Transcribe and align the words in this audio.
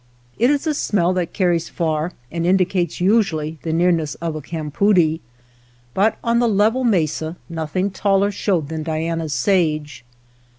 It 0.39 0.49
is 0.49 0.65
a 0.65 0.73
smell 0.73 1.13
that 1.13 1.31
carries 1.31 1.69
far 1.69 2.13
and 2.31 2.43
indi 2.43 2.65
cates 2.65 2.99
usually 2.99 3.59
the 3.61 3.71
nearness 3.71 4.15
of 4.15 4.35
a 4.35 4.41
campoodie, 4.41 5.21
but 5.93 6.17
on 6.23 6.39
the 6.39 6.49
level 6.49 6.83
mesa 6.83 7.37
nothing 7.47 7.91
taller 7.91 8.31
showed 8.31 8.69
than 8.69 8.81
Diana's 8.81 9.33
sage. 9.35 10.03